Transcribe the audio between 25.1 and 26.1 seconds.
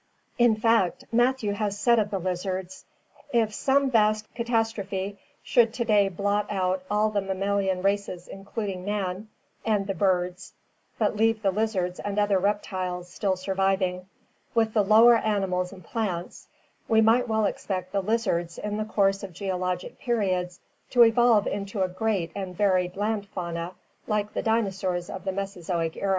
of the Mesozoic era."